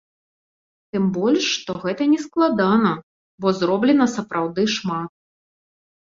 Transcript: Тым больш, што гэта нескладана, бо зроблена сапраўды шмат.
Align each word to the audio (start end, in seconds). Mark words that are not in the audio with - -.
Тым 0.95 1.03
больш, 1.17 1.49
што 1.57 1.71
гэта 1.83 2.07
нескладана, 2.13 2.93
бо 3.45 3.53
зроблена 3.59 4.07
сапраўды 4.15 4.65
шмат. 4.77 5.11